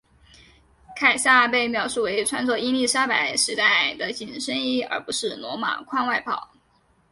[0.95, 6.49] 凯撒被描述为穿着伊丽莎白时代的紧身衣而不是罗马宽外袍。